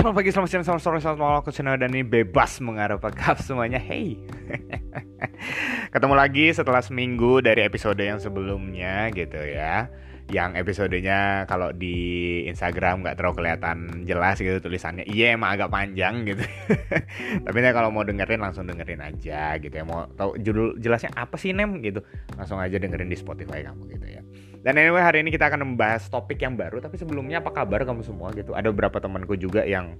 Selamat 0.00 0.16
pagi, 0.16 0.32
selamat 0.32 0.48
siang, 0.48 0.64
selamat 0.64 0.80
sore, 0.80 0.98
selamat 1.04 1.20
malam. 1.20 1.36
Aku 1.44 1.52
Sino 1.52 1.76
dan 1.76 1.92
ini 1.92 2.00
bebas 2.00 2.56
mengarah 2.64 2.96
pekap 2.96 3.36
semuanya. 3.44 3.76
Hey. 3.76 4.16
Ketemu 5.92 6.16
lagi 6.16 6.48
setelah 6.56 6.80
seminggu 6.80 7.44
dari 7.44 7.68
episode 7.68 8.00
yang 8.00 8.16
sebelumnya 8.16 9.12
gitu 9.12 9.36
ya 9.36 9.92
Yang 10.30 10.62
episodenya 10.62 11.44
kalau 11.50 11.74
di 11.74 11.98
Instagram 12.46 13.02
nggak 13.02 13.18
terlalu 13.18 13.34
kelihatan 13.42 14.06
jelas 14.06 14.38
gitu 14.38 14.62
tulisannya. 14.62 15.02
Iya 15.10 15.34
emang 15.34 15.58
agak 15.58 15.74
panjang 15.74 16.22
gitu. 16.22 16.46
Tapi 17.44 17.56
nih 17.58 17.74
kalau 17.74 17.90
mau 17.90 18.06
dengerin 18.06 18.38
langsung 18.38 18.62
dengerin 18.70 19.02
aja 19.02 19.58
gitu 19.58 19.74
ya. 19.74 19.82
Mau 19.82 20.06
tahu 20.14 20.38
judul 20.38 20.78
jelasnya 20.78 21.10
apa 21.18 21.34
sih 21.34 21.50
Nem? 21.50 21.82
Gitu. 21.82 21.98
Langsung 22.38 22.62
aja 22.62 22.78
dengerin 22.78 23.10
di 23.10 23.18
Spotify 23.18 23.66
kamu 23.66 23.82
gitu 23.90 24.06
ya. 24.06 24.22
Dan 24.60 24.76
anyway 24.76 25.02
hari 25.02 25.24
ini 25.24 25.34
kita 25.34 25.50
akan 25.50 25.74
membahas 25.74 26.06
topik 26.06 26.38
yang 26.38 26.54
baru. 26.54 26.78
Tapi 26.78 26.94
sebelumnya 26.94 27.42
apa 27.42 27.50
kabar 27.50 27.82
kamu 27.82 28.06
semua 28.06 28.30
gitu. 28.36 28.54
Ada 28.54 28.70
beberapa 28.70 29.02
temanku 29.02 29.34
juga 29.34 29.66
yang 29.66 29.98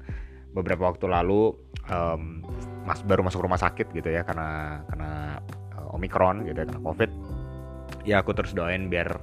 beberapa 0.50 0.90
waktu 0.90 1.06
lalu 1.06 1.54
um, 1.90 2.42
mas 2.82 3.02
baru 3.06 3.22
masuk 3.22 3.46
rumah 3.46 3.58
sakit 3.58 3.94
gitu 3.94 4.10
ya 4.10 4.26
karena 4.26 4.82
karena 4.90 5.38
uh, 5.78 5.94
omikron 5.96 6.46
gitu 6.46 6.62
ya 6.62 6.66
karena 6.68 6.82
covid. 6.86 7.10
Ya 8.06 8.16
aku 8.22 8.32
terus 8.32 8.52
doain 8.56 8.88
biar 8.88 9.16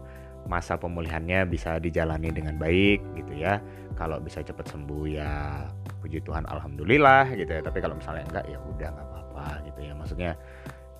masa 0.47 0.79
pemulihannya 0.79 1.45
bisa 1.47 1.77
dijalani 1.77 2.31
dengan 2.31 2.55
baik 2.55 3.03
gitu 3.19 3.37
ya. 3.37 3.59
Kalau 3.99 4.21
bisa 4.23 4.41
cepat 4.41 4.71
sembuh 4.71 5.03
ya 5.09 5.63
puji 5.99 6.23
Tuhan 6.23 6.47
alhamdulillah 6.47 7.35
gitu 7.35 7.51
ya. 7.51 7.61
Tapi 7.61 7.77
kalau 7.83 7.99
misalnya 7.99 8.23
enggak 8.31 8.45
ya 8.47 8.59
udah 8.63 8.89
nggak 8.95 9.07
apa-apa 9.11 9.47
gitu 9.67 9.79
ya. 9.83 9.93
Maksudnya 9.93 10.31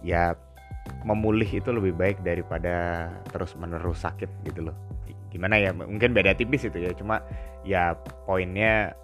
ya 0.05 0.23
memulih 1.03 1.47
itu 1.47 1.69
lebih 1.71 1.95
baik 1.95 2.23
daripada 2.23 3.07
terus 3.31 3.55
menerus 3.59 4.03
sakit 4.03 4.29
gitu 4.47 4.71
loh 4.71 4.77
gimana 5.27 5.59
ya 5.59 5.75
mungkin 5.75 6.15
beda 6.15 6.33
tipis 6.33 6.65
itu 6.65 6.79
ya 6.79 6.91
cuma 6.95 7.19
ya 7.67 7.93
poinnya 8.23 8.95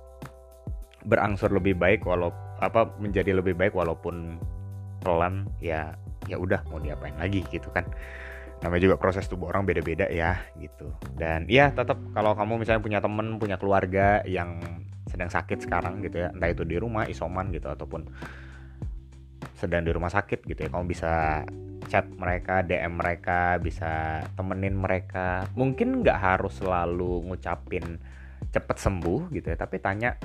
berangsur 1.03 1.51
lebih 1.51 1.75
baik 1.75 2.07
walau 2.07 2.31
apa 2.63 2.87
menjadi 2.95 3.35
lebih 3.35 3.59
baik 3.59 3.75
walaupun 3.75 4.39
pelan 5.03 5.43
ya 5.59 5.91
ya 6.31 6.39
udah 6.39 6.63
mau 6.71 6.79
diapain 6.79 7.13
lagi 7.19 7.43
gitu 7.51 7.67
kan 7.75 7.83
namanya 8.63 8.81
juga 8.87 8.97
proses 8.97 9.27
tubuh 9.27 9.51
orang 9.51 9.67
beda-beda 9.67 10.07
ya 10.07 10.39
gitu. 10.55 10.87
Dan 11.19 11.45
ya 11.51 11.69
tetap 11.75 11.99
kalau 12.15 12.31
kamu 12.31 12.63
misalnya 12.63 12.81
punya 12.81 12.99
temen 13.03 13.35
punya 13.35 13.59
keluarga 13.59 14.23
yang 14.23 14.63
sedang 15.11 15.27
sakit 15.27 15.67
sekarang 15.67 15.99
gitu 16.01 16.23
ya 16.23 16.31
entah 16.31 16.49
itu 16.49 16.63
di 16.63 16.79
rumah 16.79 17.05
isoman 17.05 17.51
gitu 17.53 17.69
ataupun 17.69 18.07
sedang 19.59 19.83
di 19.83 19.91
rumah 19.91 20.09
sakit 20.09 20.47
gitu 20.47 20.65
ya 20.65 20.69
kamu 20.71 20.89
bisa 20.89 21.43
chat 21.91 22.07
mereka 22.15 22.63
DM 22.63 22.95
mereka 22.95 23.59
bisa 23.59 24.23
temenin 24.39 24.79
mereka. 24.79 25.43
Mungkin 25.59 26.01
nggak 26.01 26.19
harus 26.19 26.57
selalu 26.63 27.27
ngucapin 27.27 27.99
cepet 28.49 28.77
sembuh 28.79 29.33
gitu 29.35 29.51
ya 29.51 29.57
tapi 29.59 29.77
tanya 29.83 30.15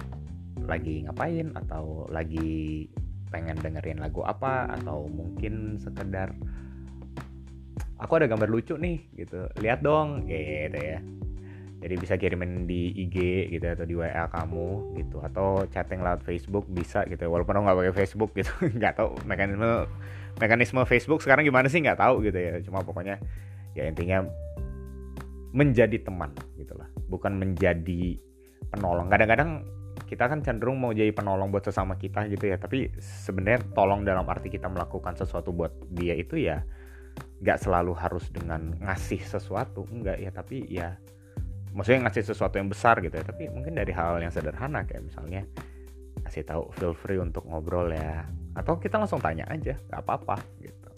lagi 0.62 1.02
ngapain? 1.05 1.52
atau 1.58 2.06
lagi 2.12 2.86
pengen 3.28 3.58
dengerin 3.58 3.98
lagu 3.98 4.23
apa? 4.23 4.70
atau 4.78 5.11
mungkin 5.11 5.77
sekedar 5.83 6.33
aku 7.99 8.13
ada 8.23 8.27
gambar 8.31 8.49
lucu 8.49 8.79
nih 8.79 9.11
gitu. 9.19 9.51
Lihat 9.59 9.83
dong 9.83 10.27
gitu 10.31 10.79
ya. 10.79 11.03
Jadi 11.79 11.95
bisa 11.95 12.19
kirimin 12.19 12.67
di 12.67 12.91
IG 13.07 13.49
gitu 13.55 13.67
atau 13.71 13.87
di 13.87 13.95
WA 13.95 14.27
kamu 14.31 14.99
gitu. 14.99 15.23
Atau 15.23 15.67
chatting 15.71 16.03
lewat 16.03 16.23
Facebook 16.27 16.67
bisa 16.71 17.07
gitu. 17.07 17.27
Walaupun 17.31 17.59
aku 17.59 17.63
nggak 17.67 17.79
pakai 17.79 17.95
Facebook 17.95 18.31
gitu. 18.35 18.51
Nggak 18.79 18.99
tahu 18.99 19.15
mekanisme 19.27 19.87
mekanisme 20.39 20.83
Facebook 20.87 21.23
sekarang 21.23 21.43
gimana 21.43 21.67
sih 21.67 21.83
nggak 21.83 21.99
tahu 21.99 22.23
gitu 22.27 22.39
ya. 22.39 22.59
Cuma 22.63 22.83
pokoknya 22.83 23.19
ya 23.75 23.87
intinya 23.87 24.27
menjadi 25.55 26.03
teman 26.03 26.35
gitulah 26.59 26.87
bukan 27.11 27.35
menjadi 27.39 28.19
penolong. 28.71 29.07
Kadang-kadang 29.11 29.51
kita 30.07 30.31
kan 30.31 30.41
cenderung 30.43 30.79
mau 30.79 30.95
jadi 30.95 31.11
penolong 31.11 31.51
buat 31.51 31.67
sesama 31.67 31.95
kita 31.95 32.27
gitu 32.31 32.51
ya. 32.51 32.58
Tapi 32.58 32.91
sebenarnya 32.98 33.67
tolong 33.75 34.03
dalam 34.03 34.27
arti 34.27 34.51
kita 34.51 34.67
melakukan 34.67 35.14
sesuatu 35.14 35.55
buat 35.55 35.75
dia 35.95 36.14
itu 36.19 36.39
ya 36.39 36.63
nggak 37.39 37.58
selalu 37.58 37.92
harus 37.95 38.27
dengan 38.34 38.74
ngasih 38.83 39.23
sesuatu 39.23 39.86
enggak 39.90 40.18
ya 40.18 40.30
tapi 40.34 40.67
ya 40.67 40.98
maksudnya 41.73 42.08
ngasih 42.08 42.24
sesuatu 42.27 42.58
yang 42.58 42.67
besar 42.67 42.98
gitu 42.98 43.14
ya 43.14 43.24
tapi 43.24 43.46
mungkin 43.52 43.79
dari 43.79 43.95
hal 43.95 44.18
yang 44.18 44.33
sederhana 44.33 44.83
kayak 44.83 45.06
misalnya 45.06 45.46
kasih 46.27 46.45
tahu 46.45 46.68
feel 46.77 46.92
free 46.92 47.20
untuk 47.23 47.46
ngobrol 47.46 47.89
ya 47.89 48.27
atau 48.58 48.77
kita 48.77 48.98
langsung 48.98 49.23
tanya 49.23 49.46
aja 49.46 49.78
nggak 49.89 50.02
apa-apa 50.02 50.36
gitu. 50.58 50.90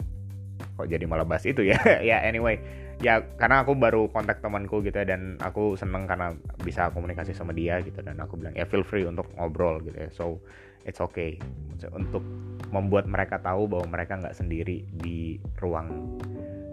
Kok 0.75 0.87
jadi 0.89 1.05
malah 1.05 1.27
bahas 1.27 1.45
itu 1.45 1.61
ya? 1.61 1.77
Ya 2.09 2.25
anyway 2.25 2.57
ya 3.01 3.21
karena 3.37 3.65
aku 3.65 3.73
baru 3.73 4.05
kontak 4.13 4.45
temanku 4.45 4.85
gitu 4.85 4.93
ya 5.01 5.05
dan 5.17 5.37
aku 5.41 5.73
seneng 5.73 6.05
karena 6.05 6.37
bisa 6.61 6.93
komunikasi 6.93 7.33
sama 7.33 7.49
dia 7.49 7.81
gitu 7.81 7.97
dan 8.05 8.17
aku 8.21 8.37
bilang 8.37 8.53
ya 8.53 8.65
feel 8.65 8.85
free 8.85 9.05
untuk 9.05 9.29
ngobrol 9.37 9.81
gitu 9.85 9.97
ya. 9.97 10.09
So 10.13 10.41
it's 10.85 11.01
okay. 11.01 11.37
Untuk 11.93 12.21
membuat 12.71 13.05
mereka 13.05 13.37
tahu 13.43 13.67
bahwa 13.67 13.87
mereka 13.91 14.17
nggak 14.17 14.35
sendiri 14.35 14.87
di 14.95 15.37
ruang 15.59 16.17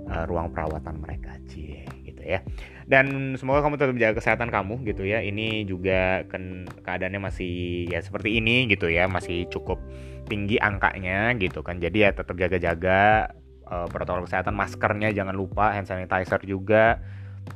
uh, 0.09 0.25
ruang 0.25 0.51
perawatan 0.55 1.03
mereka 1.03 1.37
cie 1.51 1.85
gitu 2.07 2.23
ya. 2.25 2.41
Dan 2.89 3.37
semoga 3.37 3.61
kamu 3.61 3.77
tetap 3.77 3.97
jaga 4.01 4.15
kesehatan 4.17 4.49
kamu 4.49 4.81
gitu 4.89 5.05
ya. 5.05 5.21
Ini 5.21 5.69
juga 5.69 6.25
keadaannya 6.83 7.21
masih 7.21 7.85
ya 7.93 8.01
seperti 8.01 8.41
ini 8.41 8.65
gitu 8.71 8.89
ya. 8.89 9.05
Masih 9.07 9.45
cukup 9.53 9.77
tinggi 10.27 10.57
angkanya 10.57 11.37
gitu 11.37 11.61
kan. 11.61 11.77
Jadi 11.77 12.09
ya 12.09 12.11
tetap 12.17 12.35
jaga-jaga 12.41 13.29
uh, 13.69 13.87
protokol 13.93 14.25
kesehatan 14.25 14.57
maskernya 14.57 15.13
jangan 15.13 15.37
lupa 15.37 15.77
hand 15.77 15.85
sanitizer 15.85 16.41
juga. 16.49 17.03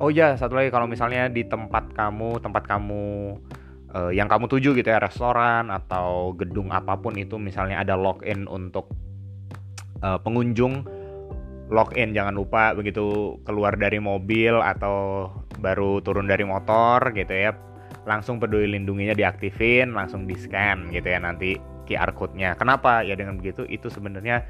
Oh 0.01 0.09
ya 0.09 0.37
satu 0.37 0.57
lagi 0.57 0.73
kalau 0.73 0.89
misalnya 0.89 1.29
di 1.29 1.45
tempat 1.45 1.93
kamu 1.93 2.41
tempat 2.41 2.65
kamu 2.65 3.37
uh, 3.95 4.11
yang 4.11 4.29
kamu 4.29 4.49
tuju 4.49 4.77
gitu 4.77 4.89
ya 4.89 4.99
restoran 4.99 5.69
atau 5.69 6.33
gedung 6.37 6.73
apa 6.73 6.99
pun 6.99 7.17
itu 7.17 7.37
misalnya 7.37 7.81
ada 7.81 7.95
login 7.97 8.49
untuk 8.49 8.91
uh, 10.03 10.19
pengunjung 10.21 10.85
login 11.73 12.13
jangan 12.13 12.37
lupa 12.37 12.77
begitu 12.77 13.37
keluar 13.49 13.77
dari 13.77 13.97
mobil 13.97 14.61
atau 14.61 15.29
baru 15.61 16.05
turun 16.05 16.29
dari 16.29 16.45
motor 16.45 17.01
gitu 17.17 17.33
ya 17.33 17.57
langsung 18.05 18.43
peduli 18.43 18.77
lindunginya 18.77 19.15
diaktifin 19.15 19.95
langsung 19.95 20.27
di 20.27 20.35
scan 20.35 20.91
gitu 20.91 21.07
ya 21.07 21.23
nanti 21.23 21.55
QR 21.87 22.15
code-nya. 22.15 22.55
Kenapa? 22.59 23.03
Ya 23.03 23.19
dengan 23.19 23.39
begitu 23.39 23.67
itu 23.67 23.91
sebenarnya 23.91 24.47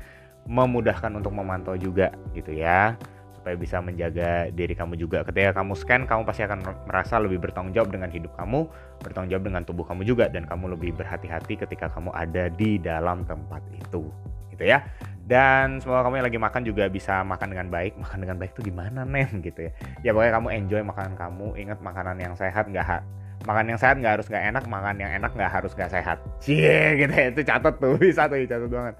memudahkan 0.46 1.14
untuk 1.14 1.32
memantau 1.32 1.78
juga 1.78 2.10
gitu 2.34 2.50
ya 2.50 2.98
supaya 3.42 3.58
bisa 3.58 3.82
menjaga 3.82 4.54
diri 4.54 4.70
kamu 4.78 4.94
juga. 4.94 5.26
Ketika 5.26 5.58
kamu 5.58 5.74
scan, 5.74 6.06
kamu 6.06 6.22
pasti 6.22 6.46
akan 6.46 6.62
merasa 6.86 7.18
lebih 7.18 7.42
bertanggung 7.42 7.74
jawab 7.74 7.90
dengan 7.90 8.06
hidup 8.06 8.30
kamu, 8.38 8.70
bertanggung 9.02 9.34
jawab 9.34 9.44
dengan 9.50 9.66
tubuh 9.66 9.82
kamu 9.82 10.06
juga 10.06 10.30
dan 10.30 10.46
kamu 10.46 10.78
lebih 10.78 10.94
berhati-hati 10.94 11.58
ketika 11.58 11.90
kamu 11.90 12.14
ada 12.14 12.46
di 12.54 12.78
dalam 12.78 13.26
tempat 13.26 13.66
itu. 13.74 14.06
Gitu 14.54 14.62
ya. 14.62 14.86
Dan 15.26 15.82
semoga 15.82 16.06
kamu 16.06 16.22
yang 16.22 16.26
lagi 16.30 16.38
makan 16.38 16.62
juga 16.62 16.84
bisa 16.86 17.26
makan 17.26 17.50
dengan 17.50 17.66
baik. 17.66 17.98
Makan 17.98 18.18
dengan 18.22 18.36
baik 18.38 18.54
itu 18.54 18.62
gimana, 18.70 19.02
Nem? 19.02 19.26
Gitu 19.50 19.58
ya. 19.66 19.72
Ya 20.06 20.10
pokoknya 20.14 20.32
kamu 20.38 20.48
enjoy 20.62 20.82
makanan 20.86 21.14
kamu. 21.18 21.46
Ingat 21.66 21.78
makanan 21.82 22.16
yang 22.22 22.38
sehat 22.38 22.70
nggak 22.70 22.86
makan 23.42 23.74
yang 23.74 23.78
sehat 23.78 23.98
nggak 23.98 24.20
harus 24.20 24.26
nggak 24.30 24.44
enak 24.54 24.64
makan 24.70 24.96
yang 25.02 25.12
enak 25.18 25.32
nggak 25.34 25.50
harus 25.50 25.72
nggak 25.74 25.90
sehat. 25.90 26.18
Cie 26.42 26.98
gitu 26.98 27.12
ya 27.12 27.26
itu 27.30 27.42
catat 27.42 27.74
tuh 27.78 27.98
bisa 28.02 28.30
tuh 28.30 28.38
catat 28.46 28.70
banget. 28.70 28.94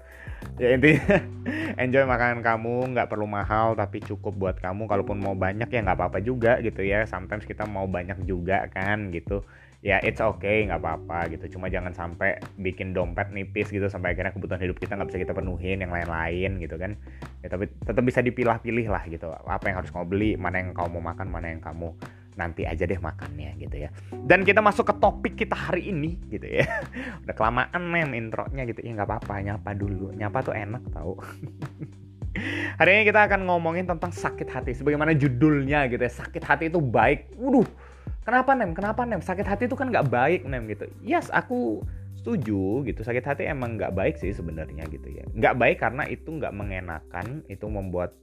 Ya 0.59 0.75
intinya 0.75 1.15
enjoy 1.83 2.03
makanan 2.03 2.39
kamu 2.43 2.75
nggak 2.93 3.07
perlu 3.07 3.27
mahal 3.27 3.73
tapi 3.79 4.03
cukup 4.03 4.35
buat 4.35 4.57
kamu. 4.59 4.85
Kalaupun 4.87 5.17
mau 5.23 5.35
banyak 5.35 5.67
ya 5.71 5.79
nggak 5.83 5.97
apa-apa 5.97 6.19
juga 6.19 6.59
gitu 6.59 6.83
ya. 6.83 7.07
Sometimes 7.07 7.47
kita 7.47 7.63
mau 7.63 7.87
banyak 7.87 8.27
juga 8.27 8.67
kan 8.67 9.09
gitu. 9.15 9.41
Ya 9.83 9.99
it's 9.99 10.23
okay 10.23 10.67
nggak 10.67 10.79
apa-apa 10.79 11.31
gitu. 11.31 11.59
Cuma 11.59 11.67
jangan 11.71 11.91
sampai 11.95 12.39
bikin 12.59 12.95
dompet 12.95 13.31
nipis 13.31 13.67
gitu 13.71 13.87
sampai 13.91 14.15
akhirnya 14.15 14.31
kebutuhan 14.31 14.63
hidup 14.63 14.79
kita 14.79 14.95
nggak 14.95 15.11
bisa 15.11 15.19
kita 15.23 15.35
penuhin 15.35 15.83
yang 15.83 15.91
lain-lain 15.91 16.59
gitu 16.59 16.75
kan. 16.75 16.95
Ya 17.43 17.47
tapi 17.51 17.67
tetap 17.67 18.03
bisa 18.03 18.19
dipilah-pilih 18.19 18.87
lah 18.91 19.03
gitu. 19.07 19.31
Apa 19.31 19.71
yang 19.71 19.83
harus 19.83 19.91
kamu 19.91 20.05
beli 20.07 20.31
mana 20.35 20.59
yang 20.63 20.71
kamu 20.75 20.99
mau 20.99 21.11
makan 21.11 21.27
mana 21.31 21.51
yang 21.51 21.63
kamu 21.63 21.95
nanti 22.35 22.65
aja 22.65 22.83
deh 22.83 22.97
makannya 22.97 23.55
gitu 23.59 23.87
ya. 23.87 23.89
Dan 24.11 24.45
kita 24.47 24.59
masuk 24.59 24.89
ke 24.89 24.95
topik 24.97 25.33
kita 25.39 25.53
hari 25.53 25.89
ini 25.93 26.17
gitu 26.29 26.45
ya. 26.45 26.65
Udah 27.27 27.35
kelamaan 27.35 27.81
men 27.89 28.13
intronya 28.17 28.63
gitu. 28.69 28.81
Ya 28.81 28.93
nggak 28.97 29.09
apa-apa 29.09 29.33
nyapa 29.41 29.71
dulu. 29.77 30.13
Nyapa 30.13 30.39
tuh 30.41 30.55
enak 30.55 30.83
tau. 30.93 31.19
Hari 32.81 32.89
ini 32.97 33.03
kita 33.05 33.29
akan 33.29 33.45
ngomongin 33.45 33.85
tentang 33.85 34.09
sakit 34.09 34.49
hati. 34.49 34.73
Sebagaimana 34.73 35.13
judulnya 35.13 35.85
gitu 35.85 36.01
ya. 36.01 36.09
Sakit 36.09 36.41
hati 36.41 36.73
itu 36.73 36.81
baik. 36.81 37.37
Waduh 37.37 37.93
kenapa 38.23 38.55
nem 38.55 38.71
kenapa 38.71 39.03
nem 39.03 39.19
sakit 39.19 39.45
hati 39.45 39.63
itu 39.67 39.75
kan 39.75 39.91
nggak 39.91 40.07
baik 40.09 40.41
nem 40.47 40.65
gitu. 40.71 40.87
Yes 41.03 41.29
aku 41.29 41.83
setuju 42.23 42.87
gitu. 42.87 43.03
Sakit 43.03 43.27
hati 43.27 43.43
emang 43.51 43.75
nggak 43.75 43.91
baik 43.91 44.15
sih 44.15 44.31
sebenarnya 44.31 44.87
gitu 44.87 45.11
ya. 45.11 45.27
Nggak 45.35 45.59
baik 45.59 45.77
karena 45.83 46.07
itu 46.07 46.31
nggak 46.31 46.55
mengenakan 46.55 47.43
itu 47.51 47.67
membuat 47.67 48.15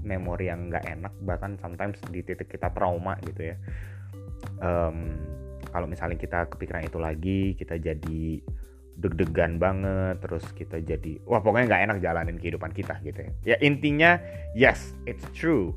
memori 0.00 0.48
yang 0.48 0.72
nggak 0.72 0.84
enak 0.88 1.12
bahkan 1.28 1.60
sometimes 1.60 2.00
di 2.08 2.24
titik 2.24 2.48
kita 2.48 2.72
trauma 2.72 3.20
gitu 3.28 3.52
ya. 3.52 3.56
Um, 4.64 5.12
kalau 5.68 5.84
misalnya 5.84 6.16
kita 6.16 6.48
kepikiran 6.48 6.88
itu 6.88 6.96
lagi 6.96 7.40
kita 7.60 7.76
jadi 7.76 8.40
deg-degan 8.94 9.58
banget 9.58 10.22
terus 10.22 10.46
kita 10.54 10.78
jadi 10.78 11.18
wah 11.26 11.42
pokoknya 11.42 11.66
nggak 11.68 11.82
enak 11.90 11.98
jalanin 12.00 12.40
kehidupan 12.40 12.72
kita 12.72 12.96
gitu 13.04 13.28
ya. 13.28 13.32
Ya 13.44 13.56
intinya 13.60 14.16
yes 14.56 14.96
it's 15.04 15.24
true. 15.36 15.76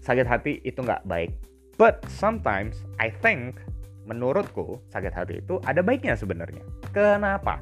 Sakit 0.00 0.24
hati 0.24 0.64
itu 0.64 0.80
nggak 0.80 1.04
baik. 1.04 1.36
But 1.76 2.06
sometimes 2.08 2.80
I 2.96 3.10
think 3.10 3.60
menurutku 4.04 4.80
sakit 4.92 5.12
hati 5.12 5.34
itu 5.40 5.60
ada 5.64 5.80
baiknya 5.80 6.16
sebenarnya. 6.16 6.64
Kenapa? 6.92 7.60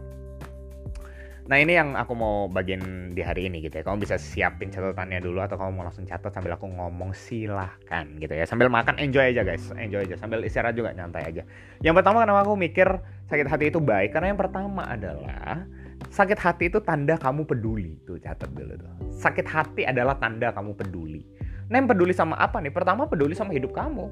Nah 1.42 1.58
ini 1.58 1.74
yang 1.74 1.98
aku 1.98 2.14
mau 2.14 2.46
bagian 2.46 3.10
di 3.10 3.18
hari 3.18 3.50
ini 3.50 3.66
gitu 3.66 3.82
ya. 3.82 3.82
Kamu 3.82 3.98
bisa 3.98 4.14
siapin 4.14 4.70
catatannya 4.70 5.18
dulu 5.18 5.42
atau 5.42 5.58
kamu 5.58 5.74
mau 5.74 5.82
langsung 5.82 6.06
catat 6.06 6.30
sambil 6.30 6.54
aku 6.54 6.70
ngomong 6.70 7.10
silahkan 7.10 8.06
gitu 8.22 8.30
ya. 8.30 8.46
Sambil 8.46 8.70
makan 8.70 8.94
enjoy 9.02 9.34
aja 9.34 9.42
guys, 9.42 9.74
enjoy 9.74 10.06
aja. 10.06 10.14
Sambil 10.14 10.46
istirahat 10.46 10.78
juga 10.78 10.94
nyantai 10.94 11.26
aja. 11.26 11.42
Yang 11.82 11.94
pertama 11.98 12.22
kenapa 12.22 12.46
aku 12.46 12.54
mikir 12.54 12.86
sakit 13.26 13.46
hati 13.50 13.74
itu 13.74 13.82
baik? 13.82 14.14
Karena 14.14 14.30
yang 14.30 14.38
pertama 14.38 14.86
adalah 14.86 15.66
sakit 16.14 16.38
hati 16.38 16.70
itu 16.70 16.78
tanda 16.78 17.18
kamu 17.18 17.42
peduli. 17.42 17.98
Tuh 18.06 18.22
catat 18.22 18.50
dulu 18.54 18.78
tuh. 18.78 18.92
Sakit 19.10 19.46
hati 19.50 19.82
adalah 19.82 20.14
tanda 20.22 20.54
kamu 20.54 20.78
peduli. 20.78 21.26
Nah 21.66 21.82
yang 21.82 21.90
peduli 21.90 22.14
sama 22.14 22.38
apa 22.38 22.62
nih? 22.62 22.70
Pertama 22.70 23.10
peduli 23.10 23.34
sama 23.34 23.50
hidup 23.50 23.74
kamu. 23.74 24.06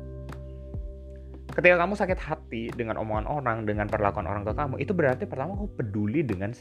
Ketika 1.61 1.77
kamu 1.77 1.93
sakit 1.93 2.19
hati 2.25 2.62
dengan 2.73 2.97
omongan 2.97 3.29
orang, 3.29 3.69
dengan 3.69 3.85
perlakuan 3.85 4.25
orang 4.25 4.49
ke 4.49 4.57
kamu, 4.57 4.81
itu 4.81 4.97
berarti 4.97 5.29
pertama 5.29 5.61
kamu 5.61 5.69
peduli 5.77 6.25
dengan 6.25 6.57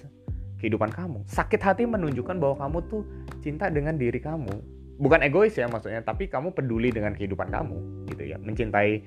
kehidupan 0.60 0.92
kamu. 0.92 1.24
Sakit 1.24 1.63
hati 1.63 1.88
menunjukkan 1.88 2.36
bahwa 2.36 2.60
kamu 2.60 2.78
tuh 2.92 3.07
cinta 3.40 3.72
dengan 3.72 3.96
diri 3.96 4.19
kamu. 4.19 4.51
Bukan 5.00 5.24
egois 5.24 5.56
ya 5.56 5.72
maksudnya, 5.72 6.04
tapi 6.04 6.28
kamu 6.28 6.51
peduli 6.51 6.92
dengan 6.92 7.16
kehidupan 7.16 7.48
kamu 7.48 8.12
gitu 8.12 8.28
ya. 8.28 8.36
Mencintai 8.44 9.00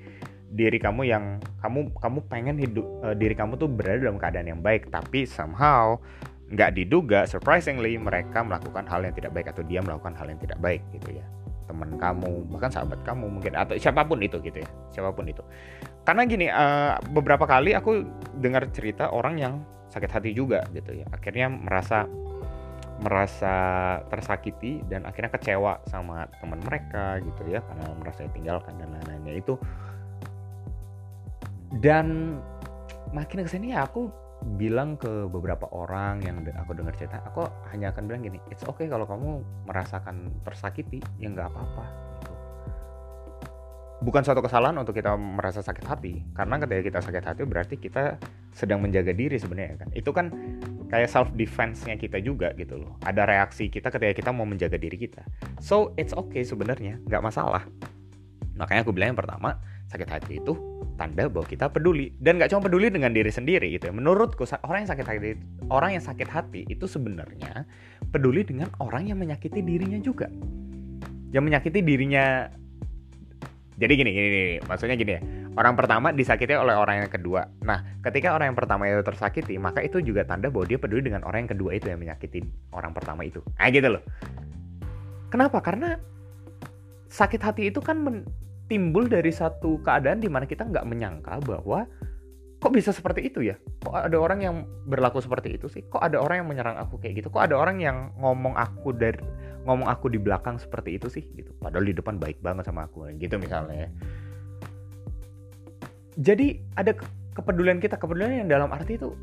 diri 0.49 0.81
kamu 0.81 1.05
yang 1.05 1.37
kamu 1.61 1.93
kamu 2.01 2.19
pengen 2.25 2.57
hidup 2.57 2.85
uh, 3.05 3.13
diri 3.13 3.37
kamu 3.37 3.61
tuh 3.61 3.69
berada 3.69 4.09
dalam 4.09 4.17
keadaan 4.17 4.49
yang 4.49 4.65
baik, 4.65 4.89
tapi 4.89 5.29
somehow 5.29 6.01
nggak 6.49 6.73
diduga 6.73 7.29
surprisingly 7.29 8.01
mereka 8.01 8.41
melakukan 8.41 8.89
hal 8.89 9.05
yang 9.05 9.13
tidak 9.13 9.29
baik 9.29 9.45
atau 9.53 9.61
dia 9.61 9.77
melakukan 9.85 10.17
hal 10.17 10.25
yang 10.25 10.41
tidak 10.41 10.57
baik 10.57 10.81
gitu 10.89 11.21
ya 11.21 11.25
teman 11.73 11.97
kamu 11.97 12.45
bahkan 12.53 12.69
sahabat 12.69 13.01
kamu 13.01 13.25
mungkin 13.33 13.57
atau 13.57 13.73
siapa 13.73 14.05
pun 14.05 14.21
itu 14.21 14.37
gitu 14.45 14.61
ya 14.61 14.69
siapa 14.93 15.09
pun 15.09 15.25
itu. 15.25 15.41
Karena 16.05 16.21
gini 16.29 16.47
uh, 16.53 17.01
beberapa 17.09 17.49
kali 17.49 17.73
aku 17.73 18.05
dengar 18.37 18.69
cerita 18.69 19.09
orang 19.09 19.41
yang 19.41 19.53
sakit 19.89 20.09
hati 20.09 20.29
juga 20.33 20.61
gitu 20.73 21.01
ya 21.01 21.05
akhirnya 21.09 21.49
merasa 21.49 22.05
merasa 23.01 23.55
tersakiti 24.07 24.85
dan 24.85 25.03
akhirnya 25.03 25.33
kecewa 25.33 25.81
sama 25.89 26.29
teman 26.39 26.61
mereka 26.61 27.17
gitu 27.19 27.41
ya 27.49 27.59
karena 27.65 27.89
merasa 27.97 28.23
ditinggalkan 28.29 28.77
dan 28.77 28.93
lain-lainnya 28.93 29.33
itu. 29.41 29.57
Dan 31.81 32.37
makin 33.09 33.43
ke 33.43 33.49
sini 33.49 33.73
ya 33.73 33.89
aku 33.89 34.22
bilang 34.43 34.99
ke 34.99 35.27
beberapa 35.31 35.65
orang 35.71 36.21
yang 36.21 36.43
aku 36.59 36.75
dengar 36.75 36.93
cerita 36.93 37.23
aku 37.23 37.47
hanya 37.71 37.95
akan 37.95 38.05
bilang 38.05 38.21
gini 38.21 38.39
it's 38.51 38.63
okay 38.67 38.85
kalau 38.91 39.07
kamu 39.07 39.41
merasakan 39.65 40.29
tersakiti 40.43 40.99
ya 41.17 41.31
nggak 41.31 41.49
apa-apa. 41.49 41.85
Bukan 44.03 44.19
suatu 44.19 44.43
kesalahan 44.43 44.75
untuk 44.75 44.99
kita 44.99 45.15
merasa 45.15 45.63
sakit 45.63 45.85
hati 45.87 46.19
karena 46.35 46.59
ketika 46.59 46.81
kita 46.83 46.99
sakit 47.07 47.23
hati 47.23 47.41
berarti 47.47 47.75
kita 47.79 48.19
sedang 48.51 48.83
menjaga 48.83 49.15
diri 49.15 49.39
sebenarnya 49.39 49.79
kan. 49.79 49.89
Itu 49.95 50.11
kan 50.11 50.27
kayak 50.91 51.07
self 51.07 51.31
defense-nya 51.39 51.95
kita 51.95 52.19
juga 52.19 52.51
gitu 52.59 52.83
loh. 52.83 52.99
Ada 53.07 53.23
reaksi 53.23 53.71
kita 53.71 53.87
ketika 53.95 54.11
kita 54.11 54.29
mau 54.35 54.43
menjaga 54.43 54.75
diri 54.75 54.99
kita. 54.99 55.23
So 55.63 55.95
it's 55.95 56.11
okay 56.11 56.43
sebenarnya 56.43 56.99
nggak 57.07 57.23
masalah. 57.23 57.63
Makanya 58.59 58.83
aku 58.83 58.91
bilang 58.91 59.15
yang 59.15 59.19
pertama 59.23 59.55
sakit 59.87 60.09
hati 60.11 60.43
itu 60.43 60.53
tanda 60.95 61.25
bahwa 61.27 61.45
kita 61.47 61.69
peduli 61.69 62.13
dan 62.21 62.37
nggak 62.37 62.53
cuma 62.53 62.61
peduli 62.65 62.93
dengan 62.93 63.11
diri 63.11 63.31
sendiri 63.33 63.73
gitu 63.73 63.89
ya 63.89 63.93
menurutku 63.93 64.45
orang 64.65 64.85
yang 64.85 64.91
sakit 64.93 65.05
hati 65.05 65.29
orang 65.73 65.89
yang 65.97 66.03
sakit 66.03 66.29
hati 66.29 66.61
itu 66.69 66.85
sebenarnya 66.85 67.65
peduli 68.13 68.45
dengan 68.45 68.69
orang 68.77 69.09
yang 69.09 69.17
menyakiti 69.17 69.59
dirinya 69.65 69.97
juga 69.97 70.29
yang 71.33 71.43
menyakiti 71.43 71.81
dirinya 71.81 72.47
jadi 73.73 73.93
gini, 73.97 74.11
gini, 74.13 74.27
gini, 74.29 74.55
maksudnya 74.69 74.93
gini 74.93 75.11
ya. 75.17 75.21
Orang 75.57 75.73
pertama 75.73 76.13
disakiti 76.13 76.53
oleh 76.53 76.77
orang 76.77 77.05
yang 77.05 77.09
kedua. 77.09 77.49
Nah, 77.65 77.81
ketika 78.05 78.33
orang 78.37 78.53
yang 78.53 78.57
pertama 78.57 78.85
itu 78.85 79.01
tersakiti, 79.01 79.57
maka 79.57 79.81
itu 79.81 79.97
juga 80.01 80.25
tanda 80.25 80.53
bahwa 80.53 80.65
dia 80.69 80.77
peduli 80.77 81.09
dengan 81.09 81.25
orang 81.25 81.45
yang 81.45 81.57
kedua 81.57 81.73
itu 81.73 81.89
yang 81.89 81.97
menyakiti 82.01 82.45
orang 82.73 82.93
pertama 82.93 83.25
itu. 83.25 83.41
Ah 83.57 83.73
gitu 83.73 83.97
loh. 83.97 84.03
Kenapa? 85.33 85.57
Karena 85.65 85.97
sakit 87.09 87.41
hati 87.41 87.73
itu 87.73 87.81
kan 87.81 88.01
timbul 88.71 89.11
dari 89.11 89.29
satu 89.29 89.79
keadaan 89.83 90.23
di 90.23 90.29
mana 90.31 90.47
kita 90.47 90.63
nggak 90.67 90.85
menyangka 90.87 91.39
bahwa 91.43 91.85
kok 92.63 92.71
bisa 92.71 92.95
seperti 92.95 93.27
itu 93.27 93.43
ya? 93.43 93.59
Kok 93.83 94.07
ada 94.07 94.17
orang 94.17 94.39
yang 94.39 94.55
berlaku 94.87 95.19
seperti 95.19 95.59
itu 95.59 95.67
sih? 95.67 95.83
Kok 95.87 95.99
ada 95.99 96.19
orang 96.23 96.43
yang 96.43 96.47
menyerang 96.47 96.79
aku 96.79 96.95
kayak 96.99 97.23
gitu? 97.23 97.27
Kok 97.27 97.43
ada 97.51 97.55
orang 97.59 97.83
yang 97.83 98.15
ngomong 98.19 98.55
aku 98.55 98.95
dari 98.95 99.19
ngomong 99.63 99.87
aku 99.87 100.11
di 100.11 100.19
belakang 100.19 100.55
seperti 100.55 100.95
itu 100.95 101.11
sih 101.11 101.23
gitu? 101.35 101.51
Padahal 101.59 101.83
di 101.83 101.95
depan 101.95 102.15
baik 102.15 102.39
banget 102.39 102.67
sama 102.67 102.87
aku 102.87 103.07
gitu 103.19 103.35
misalnya. 103.35 103.91
Jadi 106.15 106.61
ada 106.77 106.93
kepedulian 107.33 107.81
kita, 107.81 107.97
kepedulian 107.97 108.45
yang 108.45 108.49
dalam 108.49 108.69
arti 108.69 108.95
itu 109.01 109.17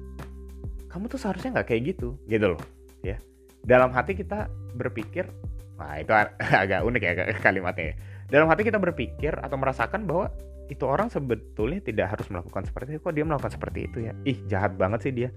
kamu 0.91 1.07
tuh 1.07 1.23
seharusnya 1.23 1.55
nggak 1.55 1.69
kayak 1.71 1.95
gitu, 1.95 2.19
gitu 2.27 2.59
loh, 2.59 2.63
ya. 3.07 3.15
Dalam 3.63 3.95
hati 3.95 4.19
kita 4.19 4.51
berpikir, 4.75 5.31
nah 5.81 5.97
itu 5.97 6.13
agak 6.63 6.81
unik 6.85 7.03
ya 7.03 7.13
kalimatnya. 7.41 7.85
Ya. 7.93 7.95
Dalam 8.31 8.47
hati 8.47 8.63
kita 8.63 8.79
berpikir 8.79 9.35
atau 9.41 9.57
merasakan 9.57 10.07
bahwa 10.07 10.31
itu 10.71 10.87
orang 10.87 11.11
sebetulnya 11.11 11.83
tidak 11.83 12.15
harus 12.15 12.31
melakukan 12.31 12.63
seperti 12.63 12.95
itu 12.95 13.01
kok 13.03 13.15
dia 13.17 13.25
melakukan 13.27 13.51
seperti 13.51 13.91
itu 13.91 13.99
ya? 14.07 14.13
Ih 14.23 14.39
jahat 14.47 14.79
banget 14.79 15.09
sih 15.09 15.13
dia. 15.17 15.29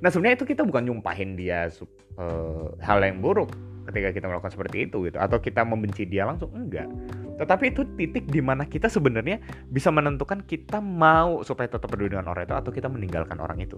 Nah 0.00 0.08
sebenarnya 0.08 0.40
itu 0.40 0.46
kita 0.48 0.64
bukan 0.64 0.88
nyumpahin 0.88 1.36
dia 1.36 1.68
uh, 2.16 2.72
hal 2.80 3.04
yang 3.04 3.20
buruk 3.20 3.52
ketika 3.90 4.08
kita 4.16 4.24
melakukan 4.30 4.56
seperti 4.56 4.88
itu 4.88 5.04
gitu. 5.04 5.20
Atau 5.20 5.42
kita 5.44 5.66
membenci 5.68 6.08
dia 6.08 6.24
langsung 6.24 6.48
enggak. 6.56 6.88
Tetapi 7.36 7.76
itu 7.76 7.84
titik 7.98 8.24
di 8.30 8.40
mana 8.40 8.64
kita 8.64 8.88
sebenarnya 8.88 9.42
bisa 9.68 9.92
menentukan 9.92 10.40
kita 10.48 10.80
mau 10.80 11.44
supaya 11.44 11.68
tetap 11.68 11.92
peduli 11.92 12.16
dengan 12.16 12.32
orang 12.32 12.48
itu 12.48 12.56
atau 12.56 12.70
kita 12.72 12.88
meninggalkan 12.88 13.36
orang 13.36 13.60
itu. 13.60 13.76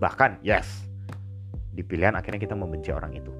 Bahkan 0.00 0.40
yes 0.40 0.88
di 1.70 1.84
pilihan 1.84 2.16
akhirnya 2.16 2.40
kita 2.40 2.56
membenci 2.56 2.90
orang 2.90 3.14
itu 3.14 3.30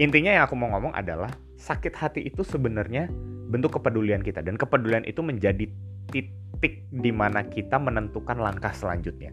intinya 0.00 0.32
yang 0.32 0.48
aku 0.48 0.56
mau 0.56 0.72
ngomong 0.72 0.96
adalah 0.96 1.28
sakit 1.60 1.92
hati 1.92 2.20
itu 2.24 2.40
sebenarnya 2.40 3.12
bentuk 3.52 3.76
kepedulian 3.76 4.24
kita 4.24 4.40
dan 4.40 4.56
kepedulian 4.56 5.04
itu 5.04 5.20
menjadi 5.20 5.68
titik 6.08 6.88
di 6.88 7.12
mana 7.12 7.44
kita 7.44 7.76
menentukan 7.76 8.40
langkah 8.40 8.72
selanjutnya. 8.72 9.28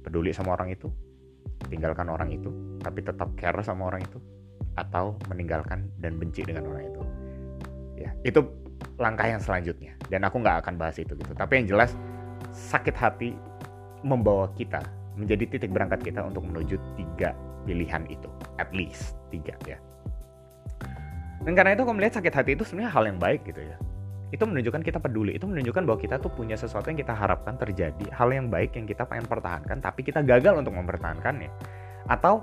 Peduli 0.00 0.32
sama 0.32 0.56
orang 0.56 0.72
itu, 0.72 0.88
tinggalkan 1.68 2.08
orang 2.08 2.32
itu, 2.32 2.48
tapi 2.80 3.04
tetap 3.04 3.28
care 3.36 3.60
sama 3.60 3.92
orang 3.92 4.02
itu 4.02 4.18
atau 4.80 5.20
meninggalkan 5.28 5.84
dan 6.00 6.16
benci 6.16 6.48
dengan 6.48 6.72
orang 6.72 6.88
itu. 6.88 7.00
Ya, 8.08 8.10
itu 8.24 8.40
langkah 8.96 9.28
yang 9.28 9.38
selanjutnya 9.38 9.92
dan 10.08 10.24
aku 10.24 10.40
nggak 10.40 10.64
akan 10.64 10.80
bahas 10.80 10.96
itu 10.96 11.12
gitu. 11.12 11.32
Tapi 11.36 11.60
yang 11.60 11.66
jelas 11.76 11.92
sakit 12.50 12.96
hati 12.96 13.36
membawa 14.00 14.48
kita 14.56 14.80
menjadi 15.14 15.44
titik 15.44 15.70
berangkat 15.70 16.00
kita 16.02 16.24
untuk 16.24 16.40
menuju 16.48 16.80
tiga 16.96 17.36
pilihan 17.64 18.04
itu, 18.10 18.28
at 18.58 18.70
least 18.74 19.16
tiga 19.30 19.54
ya. 19.64 19.78
Dan 21.42 21.58
karena 21.58 21.74
itu 21.74 21.82
aku 21.82 21.94
melihat 21.94 22.22
sakit 22.22 22.32
hati 22.34 22.50
itu 22.54 22.62
sebenarnya 22.62 22.92
hal 22.94 23.04
yang 23.10 23.18
baik 23.18 23.42
gitu 23.46 23.62
ya. 23.62 23.76
Itu 24.32 24.48
menunjukkan 24.48 24.82
kita 24.86 24.98
peduli, 25.02 25.36
itu 25.36 25.44
menunjukkan 25.44 25.82
bahwa 25.84 25.98
kita 26.00 26.16
tuh 26.22 26.32
punya 26.32 26.56
sesuatu 26.56 26.88
yang 26.88 26.96
kita 26.96 27.12
harapkan 27.12 27.58
terjadi, 27.58 28.06
hal 28.14 28.32
yang 28.32 28.48
baik 28.48 28.78
yang 28.78 28.86
kita 28.86 29.04
pengen 29.04 29.26
pertahankan, 29.26 29.82
tapi 29.82 30.06
kita 30.06 30.24
gagal 30.24 30.56
untuk 30.56 30.72
mempertahankannya. 30.72 31.50
Atau 32.08 32.40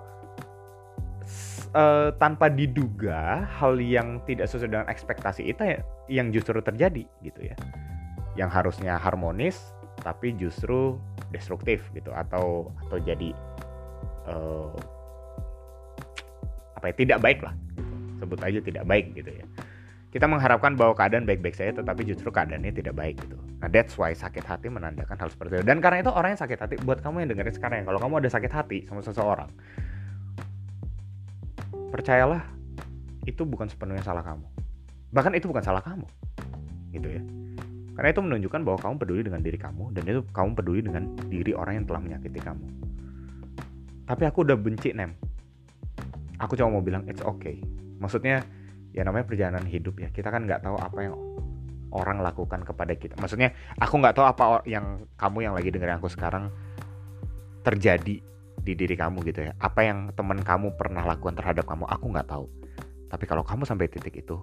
uh, 1.73 2.13
tanpa 2.19 2.51
diduga 2.51 3.47
hal 3.57 3.79
yang 3.81 4.21
tidak 4.27 4.51
sesuai 4.51 4.69
dengan 4.69 4.87
ekspektasi 4.91 5.47
itu 5.47 5.61
ya, 5.63 5.79
yang 6.11 6.29
justru 6.29 6.59
terjadi 6.59 7.07
gitu 7.23 7.41
ya. 7.41 7.55
Yang 8.37 8.49
harusnya 8.53 8.99
harmonis 8.99 9.57
tapi 9.99 10.31
justru 10.39 10.95
destruktif 11.29 11.91
gitu 11.91 12.09
atau 12.15 12.71
atau 12.87 12.97
jadi 13.03 13.35
uh, 14.31 14.71
apa 16.79 16.89
ya 16.89 16.93
tidak 16.95 17.19
baik 17.19 17.43
lah. 17.43 17.53
Sebut 18.23 18.39
aja 18.39 18.59
tidak 18.63 18.83
baik 18.87 19.11
gitu 19.19 19.31
ya. 19.35 19.45
Kita 20.09 20.25
mengharapkan 20.25 20.73
bahwa 20.73 20.97
keadaan 20.97 21.27
baik-baik 21.27 21.53
saja 21.53 21.75
tetapi 21.83 22.01
justru 22.07 22.33
keadaannya 22.33 22.73
tidak 22.73 22.97
baik 22.97 23.19
gitu. 23.21 23.37
Nah 23.61 23.69
that's 23.69 23.93
why 23.99 24.09
sakit 24.15 24.41
hati 24.41 24.71
menandakan 24.71 25.19
hal 25.19 25.29
seperti 25.29 25.61
itu. 25.61 25.65
Dan 25.67 25.83
karena 25.83 26.01
itu 26.01 26.09
orang 26.09 26.33
yang 26.33 26.41
sakit 26.41 26.57
hati 26.57 26.75
buat 26.81 27.03
kamu 27.03 27.27
yang 27.27 27.29
dengerin 27.35 27.53
sekarang 27.53 27.85
kalau 27.85 27.99
kamu 28.01 28.25
ada 28.25 28.29
sakit 28.31 28.51
hati 28.51 28.77
sama 28.89 29.05
seseorang 29.05 29.51
percayalah 31.89 32.45
itu 33.25 33.43
bukan 33.43 33.67
sepenuhnya 33.69 34.01
salah 34.05 34.23
kamu. 34.23 34.45
Bahkan 35.13 35.33
itu 35.37 35.45
bukan 35.49 35.61
salah 35.65 35.81
kamu 35.81 36.05
gitu 36.93 37.09
ya. 37.09 37.21
Karena 37.99 38.15
itu 38.15 38.21
menunjukkan 38.23 38.61
bahwa 38.63 38.79
kamu 38.79 38.95
peduli 38.95 39.21
dengan 39.27 39.41
diri 39.43 39.59
kamu 39.59 39.91
dan 39.91 40.03
itu 40.07 40.21
kamu 40.31 40.49
peduli 40.55 40.81
dengan 40.85 41.03
diri 41.27 41.51
orang 41.51 41.83
yang 41.83 41.85
telah 41.85 42.01
menyakiti 42.01 42.39
kamu. 42.39 42.65
Tapi 44.07 44.23
aku 44.25 44.47
udah 44.47 44.57
benci 44.57 44.95
nem 44.95 45.13
aku 46.39 46.55
cuma 46.55 46.79
mau 46.79 46.83
bilang 46.83 47.05
it's 47.05 47.21
okay. 47.21 47.59
Maksudnya 47.99 48.41
ya 48.95 49.05
namanya 49.05 49.27
perjalanan 49.27 49.67
hidup 49.67 49.99
ya. 49.99 50.09
Kita 50.09 50.31
kan 50.31 50.47
nggak 50.47 50.63
tahu 50.65 50.79
apa 50.79 50.99
yang 51.03 51.15
orang 51.91 52.23
lakukan 52.23 52.63
kepada 52.63 52.95
kita. 52.95 53.19
Maksudnya 53.19 53.53
aku 53.77 53.99
nggak 53.99 54.15
tahu 54.15 54.25
apa 54.25 54.43
yang 54.65 55.05
kamu 55.19 55.51
yang 55.51 55.53
lagi 55.53 55.69
dengerin 55.69 55.99
aku 55.99 56.09
sekarang 56.09 56.49
terjadi 57.61 58.23
di 58.59 58.73
diri 58.73 58.95
kamu 58.95 59.21
gitu 59.27 59.51
ya. 59.51 59.53
Apa 59.59 59.85
yang 59.85 60.15
teman 60.15 60.41
kamu 60.41 60.73
pernah 60.79 61.03
lakukan 61.03 61.35
terhadap 61.35 61.67
kamu 61.67 61.85
aku 61.85 62.05
nggak 62.15 62.27
tahu. 62.29 62.45
Tapi 63.09 63.25
kalau 63.25 63.43
kamu 63.43 63.65
sampai 63.65 63.89
titik 63.91 64.15
itu 64.21 64.39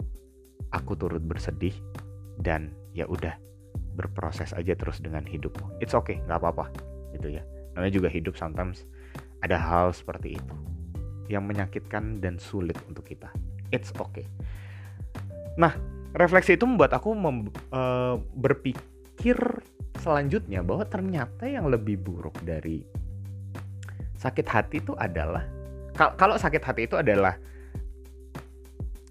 aku 0.75 0.93
turut 0.99 1.23
bersedih 1.23 1.73
dan 2.43 2.75
ya 2.93 3.07
udah 3.09 3.33
berproses 3.97 4.53
aja 4.53 4.77
terus 4.77 5.01
dengan 5.01 5.25
hidupmu. 5.25 5.81
It's 5.81 5.97
okay 5.97 6.21
nggak 6.29 6.43
apa-apa 6.43 6.69
gitu 7.17 7.41
ya. 7.41 7.43
Namanya 7.79 7.93
juga 7.93 8.09
hidup 8.11 8.35
sometimes 8.37 8.85
ada 9.45 9.57
hal 9.57 9.95
seperti 9.95 10.37
itu 10.37 10.76
yang 11.27 11.45
menyakitkan 11.45 12.23
dan 12.23 12.39
sulit 12.41 12.77
untuk 12.87 13.07
kita 13.07 13.31
it's 13.75 13.91
okay 13.97 14.27
nah 15.57 15.75
refleksi 16.17 16.57
itu 16.57 16.65
membuat 16.65 16.97
aku 16.97 17.13
mem, 17.13 17.49
uh, 17.73 18.21
berpikir 18.37 19.37
selanjutnya 20.01 20.61
bahwa 20.61 20.85
ternyata 20.85 21.49
yang 21.49 21.69
lebih 21.69 22.01
buruk 22.01 22.37
dari 22.45 22.85
sakit 24.17 24.47
hati 24.49 24.81
itu 24.81 24.93
adalah 24.97 25.45
kalau 25.97 26.37
sakit 26.37 26.61
hati 26.61 26.85
itu 26.85 26.97
adalah 27.01 27.41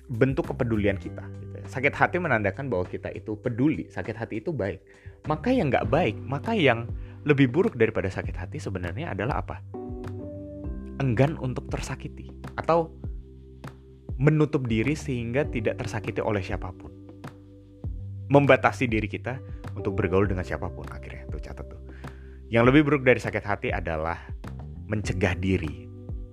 bentuk 0.10 0.54
kepedulian 0.54 0.98
kita. 1.02 1.26
Gitu 1.42 1.56
ya. 1.58 1.66
Sakit 1.66 1.94
hati 1.98 2.18
menandakan 2.22 2.70
bahwa 2.70 2.86
kita 2.86 3.10
itu 3.14 3.34
peduli, 3.34 3.90
sakit 3.90 4.16
hati 4.16 4.42
itu 4.42 4.54
baik. 4.54 4.82
Maka 5.26 5.50
yang 5.50 5.74
nggak 5.74 5.90
baik, 5.90 6.16
maka 6.22 6.54
yang 6.54 6.86
lebih 7.26 7.50
buruk 7.50 7.74
daripada 7.74 8.06
sakit 8.06 8.38
hati 8.38 8.62
sebenarnya 8.62 9.18
adalah 9.18 9.42
apa? 9.42 9.66
Enggan 11.04 11.36
untuk 11.42 11.68
tersakiti 11.68 12.32
atau 12.56 12.92
menutup 14.16 14.64
diri 14.64 14.96
sehingga 14.96 15.44
tidak 15.48 15.80
tersakiti 15.84 16.24
oleh 16.24 16.40
siapa 16.40 16.72
pun. 16.72 16.92
Membatasi 18.32 18.88
diri 18.88 19.06
kita 19.06 19.38
untuk 19.76 20.00
bergaul 20.00 20.26
dengan 20.26 20.48
siapa 20.48 20.72
pun 20.72 20.88
akhirnya 20.90 21.28
tuh 21.30 21.42
catat 21.44 21.66
tuh. 21.68 21.82
Yang 22.48 22.64
lebih 22.72 22.82
buruk 22.88 23.04
dari 23.04 23.20
sakit 23.20 23.44
hati 23.44 23.70
adalah 23.76 24.18
mencegah 24.88 25.36
diri 25.36 25.86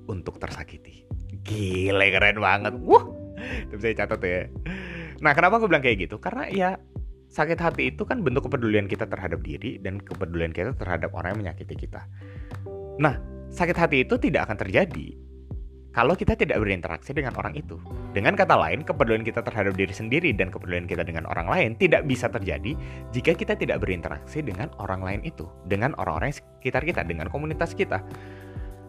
untuk 0.07 0.39
tersakiti. 0.39 1.05
Gile 1.43 2.07
keren 2.15 2.39
banget. 2.39 2.77
Wah, 2.87 3.05
itu 3.67 3.75
bisa 3.77 3.89
dicatat 3.93 4.21
ya. 4.23 4.47
Nah, 5.23 5.33
kenapa 5.35 5.59
aku 5.59 5.67
bilang 5.67 5.83
kayak 5.83 6.07
gitu? 6.07 6.17
Karena 6.23 6.47
ya 6.51 6.71
sakit 7.33 7.59
hati 7.59 7.97
itu 7.97 8.05
kan 8.05 8.21
bentuk 8.21 8.47
kepedulian 8.47 8.85
kita 8.85 9.09
terhadap 9.09 9.41
diri 9.41 9.81
dan 9.81 9.97
kepedulian 9.99 10.53
kita 10.53 10.77
terhadap 10.77 11.11
orang 11.17 11.35
yang 11.35 11.49
menyakiti 11.49 11.89
kita. 11.89 12.05
Nah, 13.01 13.17
sakit 13.53 13.77
hati 13.77 14.09
itu 14.09 14.17
tidak 14.17 14.49
akan 14.49 14.57
terjadi 14.59 15.15
kalau 15.93 16.17
kita 16.17 16.33
tidak 16.33 16.57
berinteraksi 16.57 17.13
dengan 17.13 17.37
orang 17.37 17.53
itu. 17.53 17.77
Dengan 18.17 18.33
kata 18.33 18.57
lain, 18.57 18.81
kepedulian 18.81 19.29
kita 19.29 19.45
terhadap 19.45 19.77
diri 19.77 19.93
sendiri 19.93 20.33
dan 20.33 20.49
kepedulian 20.49 20.89
kita 20.89 21.05
dengan 21.05 21.29
orang 21.29 21.53
lain 21.53 21.71
tidak 21.77 22.09
bisa 22.09 22.33
terjadi 22.33 22.73
jika 23.13 23.37
kita 23.37 23.53
tidak 23.61 23.85
berinteraksi 23.85 24.41
dengan 24.41 24.73
orang 24.81 25.05
lain 25.05 25.21
itu, 25.21 25.45
dengan 25.69 25.93
orang-orang 26.01 26.33
sekitar 26.33 26.81
kita, 26.89 27.05
dengan 27.05 27.29
komunitas 27.29 27.77
kita. 27.77 28.01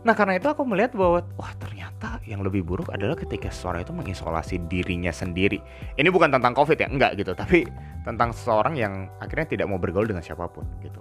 Nah 0.03 0.15
karena 0.15 0.36
itu 0.39 0.48
aku 0.51 0.67
melihat 0.67 0.96
bahwa 0.96 1.24
wah 1.39 1.53
ternyata 1.60 2.24
yang 2.27 2.43
lebih 2.43 2.63
buruk 2.63 2.91
adalah 2.91 3.15
ketika 3.15 3.51
seseorang 3.51 3.84
itu 3.84 3.96
mengisolasi 3.96 4.55
dirinya 4.72 5.12
sendiri. 5.12 5.60
Ini 6.00 6.08
bukan 6.08 6.32
tentang 6.32 6.55
covid 6.55 6.79
ya, 6.79 6.88
enggak 6.88 7.20
gitu, 7.20 7.32
tapi 7.36 7.67
tentang 8.08 8.32
seseorang 8.32 8.75
yang 8.79 9.08
akhirnya 9.20 9.48
tidak 9.60 9.67
mau 9.67 9.79
bergaul 9.79 10.08
dengan 10.08 10.24
siapa 10.24 10.48
pun 10.48 10.67
gitu. 10.84 11.00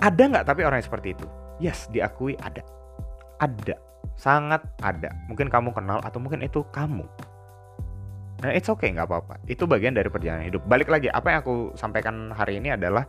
Ada 0.00 0.20
nggak 0.20 0.44
tapi 0.48 0.64
orang 0.64 0.80
yang 0.80 0.88
seperti 0.88 1.16
itu? 1.16 1.28
Yes, 1.60 1.86
diakui 1.92 2.40
ada. 2.40 2.64
Ada, 3.36 3.76
sangat 4.16 4.64
ada. 4.80 5.12
Mungkin 5.28 5.52
kamu 5.52 5.76
kenal 5.76 6.00
atau 6.00 6.16
mungkin 6.16 6.40
itu 6.40 6.64
kamu. 6.72 7.04
Nah, 8.40 8.50
it's 8.56 8.72
okay, 8.72 8.88
nggak 8.88 9.04
apa-apa. 9.04 9.36
Itu 9.44 9.68
bagian 9.68 9.92
dari 9.92 10.08
perjalanan 10.08 10.48
hidup. 10.48 10.64
Balik 10.64 10.88
lagi, 10.88 11.12
apa 11.12 11.28
yang 11.28 11.38
aku 11.44 11.76
sampaikan 11.76 12.32
hari 12.32 12.56
ini 12.56 12.72
adalah 12.72 13.04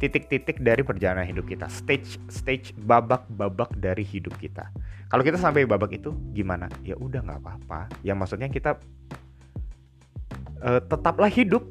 titik-titik 0.00 0.64
dari 0.64 0.80
perjalanan 0.80 1.28
hidup 1.28 1.44
kita, 1.44 1.68
stage 1.68 2.16
stage 2.32 2.72
babak-babak 2.88 3.68
dari 3.76 4.00
hidup 4.00 4.32
kita. 4.40 4.72
Kalau 5.12 5.20
kita 5.20 5.36
sampai 5.36 5.68
babak 5.68 5.92
itu 5.92 6.16
gimana? 6.32 6.72
Ya 6.80 6.96
udah 6.96 7.20
nggak 7.20 7.40
apa-apa. 7.44 7.92
Yang 8.00 8.16
maksudnya 8.16 8.48
kita 8.48 8.80
uh, 10.64 10.80
tetaplah 10.80 11.28
hidup, 11.28 11.68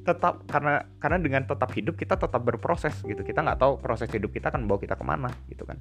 tetap 0.00 0.48
karena 0.48 0.84
karena 0.96 1.18
dengan 1.20 1.42
tetap 1.44 1.70
hidup 1.76 1.94
kita 1.96 2.16
tetap 2.16 2.40
berproses 2.40 2.96
gitu. 3.04 3.20
Kita 3.20 3.44
nggak 3.44 3.58
tahu 3.60 3.72
proses 3.78 4.08
hidup 4.08 4.32
kita 4.32 4.48
akan 4.48 4.64
bawa 4.64 4.78
kita 4.80 4.94
ke 4.96 5.04
mana 5.04 5.30
gitu 5.48 5.64
kan. 5.68 5.76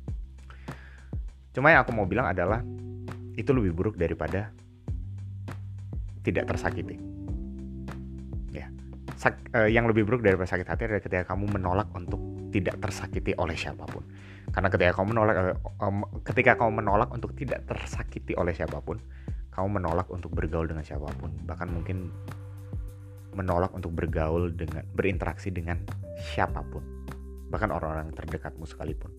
Cuma 1.56 1.72
yang 1.74 1.84
aku 1.84 1.92
mau 1.96 2.06
bilang 2.06 2.30
adalah 2.30 2.62
itu 3.40 3.50
lebih 3.56 3.72
buruk 3.72 3.96
daripada 3.96 4.52
tidak 6.24 6.52
tersakiti 6.52 7.20
sak, 9.20 9.36
uh, 9.52 9.68
yang 9.68 9.84
lebih 9.84 10.08
buruk 10.08 10.24
daripada 10.24 10.48
sakit 10.48 10.64
hati 10.64 10.88
adalah 10.88 11.04
ketika 11.04 11.36
kamu 11.36 11.60
menolak 11.60 11.92
untuk 11.92 12.24
tidak 12.56 12.80
tersakiti 12.80 13.36
oleh 13.36 13.52
siapa 13.52 13.84
pun. 13.84 14.08
Karena 14.50 14.72
ketika 14.72 14.92
kamu 14.96 15.08
menolak, 15.12 15.36
um, 15.84 16.08
ketika 16.24 16.56
kamu 16.56 16.80
menolak 16.80 17.12
untuk 17.12 17.36
tidak 17.36 17.68
tersakiti 17.68 18.32
oleh 18.40 18.56
siapa 18.56 18.80
pun, 18.80 18.96
kamu 19.52 19.68
menolak 19.84 20.08
untuk 20.08 20.32
bergaul 20.32 20.72
dengan 20.72 20.88
siapa 20.88 21.12
pun. 21.20 21.36
Bahkan 21.44 21.68
mungkin 21.68 22.16
menolak 23.36 23.74
untuk 23.76 23.94
bergaul 23.94 24.50
dengan 24.54 24.86
berinteraksi 24.94 25.54
dengan 25.54 25.78
siapa 26.34 26.66
pun, 26.66 26.82
bahkan 27.54 27.70
orang-orang 27.70 28.10
terdekatmu 28.14 28.66
sekalipun. 28.66 29.12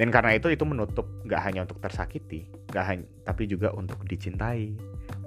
Dan 0.00 0.08
karena 0.08 0.32
itu 0.32 0.48
itu 0.48 0.64
menutup 0.64 1.04
gak 1.28 1.44
hanya 1.44 1.68
untuk 1.68 1.76
tersakiti, 1.84 2.48
gak 2.72 2.88
hanya, 2.88 3.04
tapi 3.28 3.44
juga 3.44 3.68
untuk 3.76 4.00
dicintai, 4.08 4.72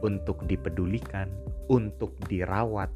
untuk 0.01 0.41
dipedulikan, 0.49 1.29
untuk 1.69 2.17
dirawat, 2.25 2.89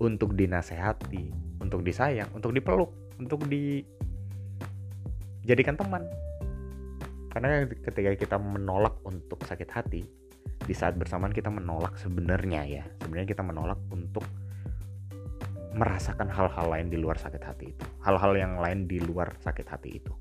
untuk 0.00 0.32
dinasehati, 0.32 1.28
untuk 1.60 1.84
disayang, 1.84 2.32
untuk 2.32 2.56
dipeluk, 2.56 2.88
untuk 3.20 3.44
dijadikan 3.46 5.76
teman. 5.76 6.08
Karena 7.28 7.68
ketika 7.68 8.16
kita 8.16 8.40
menolak 8.40 8.96
untuk 9.04 9.44
sakit 9.44 9.68
hati, 9.68 10.08
di 10.62 10.74
saat 10.74 10.94
bersamaan 10.94 11.34
kita 11.34 11.50
menolak 11.50 11.98
sebenarnya 11.98 12.62
ya, 12.66 12.84
sebenarnya 13.02 13.28
kita 13.34 13.42
menolak 13.42 13.78
untuk 13.90 14.22
merasakan 15.72 16.28
hal-hal 16.28 16.66
lain 16.68 16.92
di 16.92 17.00
luar 17.00 17.16
sakit 17.16 17.42
hati 17.42 17.72
itu, 17.72 17.84
hal-hal 18.04 18.32
yang 18.36 18.60
lain 18.60 18.84
di 18.86 19.00
luar 19.00 19.32
sakit 19.40 19.66
hati 19.66 19.90
itu. 19.98 20.12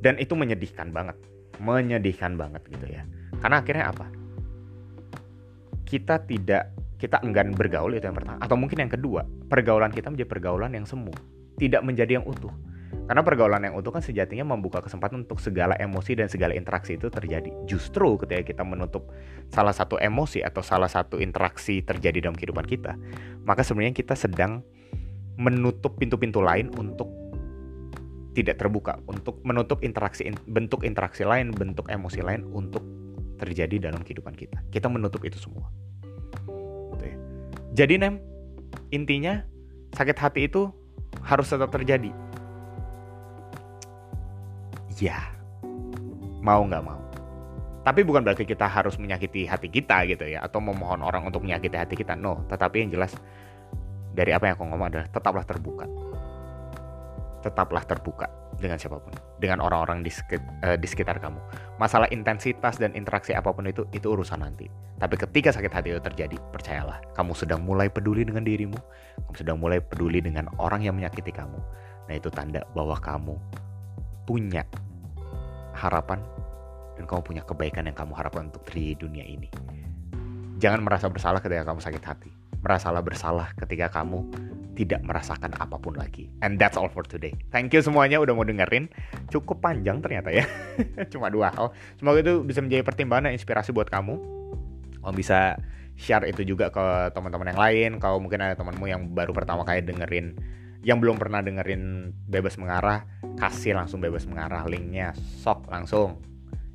Dan 0.00 0.20
itu 0.20 0.36
menyedihkan 0.36 0.92
banget, 0.92 1.16
menyedihkan 1.60 2.36
banget 2.36 2.64
gitu 2.68 2.86
ya. 2.88 3.04
Karena 3.40 3.60
akhirnya 3.60 3.92
apa? 3.92 4.06
Kita 5.84 6.20
tidak 6.24 6.74
kita 7.04 7.20
enggan 7.20 7.52
bergaul 7.52 7.92
itu 7.92 8.08
yang 8.08 8.16
pertama 8.16 8.40
atau 8.40 8.56
mungkin 8.56 8.80
yang 8.80 8.88
kedua 8.88 9.28
pergaulan 9.52 9.92
kita 9.92 10.08
menjadi 10.08 10.24
pergaulan 10.24 10.72
yang 10.72 10.88
semu 10.88 11.12
tidak 11.60 11.84
menjadi 11.84 12.16
yang 12.16 12.24
utuh 12.24 12.48
karena 13.04 13.20
pergaulan 13.20 13.62
yang 13.64 13.76
utuh 13.76 13.92
kan 13.92 14.00
sejatinya 14.00 14.48
membuka 14.48 14.80
kesempatan 14.80 15.28
untuk 15.28 15.36
segala 15.36 15.76
emosi 15.76 16.16
dan 16.16 16.32
segala 16.32 16.56
interaksi 16.56 16.96
itu 16.96 17.12
terjadi. 17.12 17.52
Justru 17.68 18.16
ketika 18.16 18.42
kita 18.42 18.62
menutup 18.64 19.12
salah 19.52 19.76
satu 19.76 20.00
emosi 20.00 20.40
atau 20.40 20.64
salah 20.64 20.88
satu 20.88 21.20
interaksi 21.20 21.84
terjadi 21.84 22.24
dalam 22.24 22.36
kehidupan 22.36 22.64
kita 22.64 22.96
maka 23.44 23.60
sebenarnya 23.60 23.92
kita 23.92 24.16
sedang 24.16 24.64
menutup 25.36 26.00
pintu-pintu 26.00 26.40
lain 26.40 26.72
untuk 26.80 27.10
tidak 28.34 28.58
terbuka 28.58 28.98
untuk 29.06 29.38
menutup 29.46 29.84
interaksi 29.86 30.26
bentuk 30.48 30.82
interaksi 30.82 31.22
lain 31.22 31.54
bentuk 31.54 31.86
emosi 31.86 32.18
lain 32.24 32.42
untuk 32.50 32.82
terjadi 33.38 33.90
dalam 33.90 34.00
kehidupan 34.02 34.34
kita. 34.34 34.62
Kita 34.70 34.88
menutup 34.90 35.22
itu 35.22 35.38
semua. 35.38 35.70
Jadi 37.74 37.98
Nem, 37.98 38.22
intinya 38.94 39.42
sakit 39.98 40.14
hati 40.14 40.46
itu 40.46 40.70
harus 41.26 41.50
tetap 41.50 41.74
terjadi. 41.74 42.14
Ya, 45.02 45.18
mau 46.38 46.62
nggak 46.62 46.84
mau. 46.86 47.00
Tapi 47.84 48.00
bukan 48.00 48.22
berarti 48.22 48.46
kita 48.46 48.64
harus 48.64 48.96
menyakiti 48.96 49.44
hati 49.44 49.68
kita 49.68 50.06
gitu 50.06 50.24
ya, 50.24 50.40
atau 50.46 50.62
memohon 50.62 51.02
orang 51.02 51.26
untuk 51.26 51.42
menyakiti 51.42 51.76
hati 51.76 51.94
kita. 51.98 52.14
No, 52.16 52.46
tetapi 52.48 52.86
yang 52.86 52.90
jelas 52.94 53.12
dari 54.14 54.30
apa 54.30 54.48
yang 54.48 54.54
aku 54.56 54.64
ngomong 54.70 54.88
adalah 54.94 55.06
tetaplah 55.10 55.44
terbuka. 55.44 55.84
Tetaplah 57.44 57.84
terbuka 57.84 58.26
dengan 58.56 58.78
siapa 58.80 59.02
pun, 59.02 59.12
dengan 59.36 59.60
orang-orang 59.60 60.00
di, 60.00 60.08
uh, 60.64 60.78
di 60.78 60.86
sekitar 60.88 61.20
kamu. 61.20 61.36
Masalah 61.76 62.08
intensitas 62.08 62.78
dan 62.80 62.94
interaksi 62.96 63.36
apa 63.36 63.52
pun 63.52 63.68
itu 63.68 63.84
itu 63.92 64.06
urusan 64.14 64.40
nanti. 64.40 64.70
Tapi 64.96 65.18
ketika 65.18 65.50
sakit 65.52 65.74
hati 65.74 65.92
itu 65.92 66.00
terjadi, 66.00 66.38
percayalah, 66.54 67.02
kamu 67.18 67.34
sedang 67.34 67.60
mulai 67.66 67.90
peduli 67.90 68.24
dengan 68.24 68.46
dirimu, 68.46 68.78
kamu 69.26 69.36
sedang 69.36 69.58
mulai 69.58 69.82
peduli 69.82 70.22
dengan 70.22 70.48
orang 70.56 70.86
yang 70.86 70.96
menyakiti 70.96 71.34
kamu. 71.34 71.58
Nah, 72.08 72.14
itu 72.14 72.30
tanda 72.32 72.62
bahwa 72.72 72.96
kamu 72.96 73.36
punya 74.24 74.64
harapan 75.76 76.20
dan 76.94 77.04
kamu 77.04 77.20
punya 77.22 77.42
kebaikan 77.42 77.84
yang 77.86 77.96
kamu 77.96 78.12
harapkan 78.14 78.48
untuk 78.48 78.64
di 78.70 78.94
dunia 78.96 79.26
ini. 79.26 79.48
Jangan 80.62 80.80
merasa 80.86 81.10
bersalah 81.10 81.42
ketika 81.42 81.66
kamu 81.66 81.80
sakit 81.82 82.04
hati. 82.04 82.30
Merasalah 82.64 83.02
bersalah 83.04 83.52
ketika 83.58 83.92
kamu 83.92 84.24
tidak 84.74 85.04
merasakan 85.06 85.54
apa 85.54 85.76
pun 85.78 85.94
lagi. 85.94 86.30
And 86.42 86.58
that's 86.58 86.74
all 86.74 86.90
for 86.90 87.06
today. 87.06 87.34
Thank 87.54 87.74
you 87.76 87.82
semuanya 87.82 88.18
udah 88.18 88.34
mau 88.34 88.46
dengerin. 88.46 88.90
Cukup 89.30 89.62
panjang 89.62 90.02
ternyata 90.02 90.34
ya. 90.34 90.46
Cuma 91.12 91.30
dua 91.30 91.54
hal. 91.54 91.70
Semoga 92.00 92.24
itu 92.24 92.42
bisa 92.42 92.64
menjadi 92.64 92.82
pertimbangan 92.82 93.30
dan 93.30 93.34
inspirasi 93.38 93.70
buat 93.70 93.90
kamu. 93.90 94.14
Kamu 95.02 95.14
bisa 95.14 95.58
share 95.94 96.26
itu 96.26 96.42
juga 96.42 96.74
ke 96.74 97.14
teman-teman 97.14 97.54
yang 97.54 97.60
lain. 97.60 97.90
Kalau 98.02 98.18
mungkin 98.18 98.42
ada 98.42 98.58
temanmu 98.58 98.86
yang 98.90 99.02
baru 99.14 99.30
pertama 99.30 99.62
kali 99.62 99.84
dengerin 99.86 100.34
yang 100.84 101.00
belum 101.00 101.16
pernah 101.16 101.40
dengerin 101.40 102.12
bebas 102.28 102.60
mengarah, 102.60 103.08
kasih 103.40 103.72
langsung 103.74 104.04
bebas 104.04 104.28
mengarah 104.28 104.68
linknya, 104.68 105.16
sok 105.16 105.66
langsung. 105.72 106.20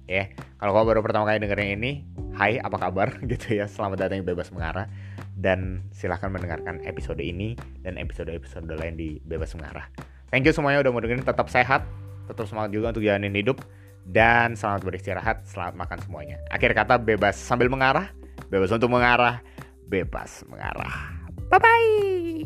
Ya, 0.09 0.33
kalau 0.57 0.73
kau 0.73 0.89
baru 0.89 1.05
pertama 1.05 1.29
kali 1.29 1.37
dengerin 1.37 1.77
ini, 1.77 1.91
hai 2.33 2.57
apa 2.57 2.81
kabar 2.81 3.13
gitu 3.31 3.53
ya, 3.53 3.69
selamat 3.69 4.09
datang 4.09 4.25
di 4.25 4.27
bebas 4.27 4.49
mengarah 4.49 4.89
dan 5.37 5.85
silahkan 5.93 6.33
mendengarkan 6.33 6.81
episode 6.83 7.21
ini 7.21 7.53
dan 7.85 8.01
episode-episode 8.01 8.65
lain 8.65 8.97
di 8.97 9.21
Bebas 9.23 9.53
Mengarah. 9.55 9.87
Thank 10.33 10.49
you 10.49 10.53
semuanya 10.57 10.81
udah 10.81 10.91
mau 10.91 10.99
dengerin, 11.05 11.23
tetap 11.23 11.47
sehat, 11.47 11.85
tetap 12.25 12.49
semangat 12.49 12.73
juga 12.73 12.91
untuk 12.91 13.05
jalanin 13.05 13.31
hidup, 13.37 13.61
dan 14.09 14.57
selamat 14.57 14.81
beristirahat, 14.83 15.45
selamat 15.45 15.77
makan 15.77 15.97
semuanya. 16.01 16.37
Akhir 16.49 16.73
kata 16.73 16.97
bebas 16.97 17.37
sambil 17.37 17.69
mengarah, 17.69 18.09
bebas 18.49 18.73
untuk 18.73 18.89
mengarah, 18.89 19.45
bebas 19.85 20.41
mengarah. 20.49 21.13
Bye-bye! 21.53 22.38